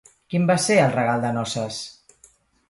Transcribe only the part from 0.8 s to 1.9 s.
el regal de noces?